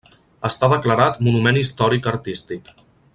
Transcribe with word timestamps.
Està 0.47 0.69
declarat 0.71 1.21
Monument 1.27 1.61
Històric 1.63 2.09
Artístic. 2.17 2.77